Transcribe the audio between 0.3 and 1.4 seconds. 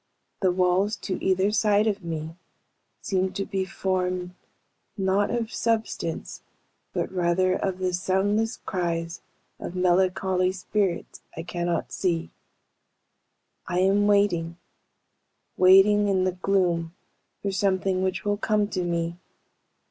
The walls to